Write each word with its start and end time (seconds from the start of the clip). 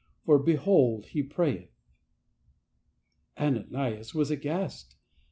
For 0.25 0.39
behold 0.39 1.05
he 1.09 1.21
prayeth.'" 1.21 1.69
Ananias 3.39 4.15
was 4.15 4.31
aghast. 4.31 4.95